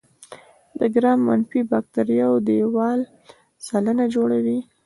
د 0.79 0.81
ګرام 0.95 1.19
منفي 1.27 1.61
باکتریاوو 1.71 2.43
دیوال 2.47 2.99
سلنه 3.67 4.05
جوړوي. 4.15 4.59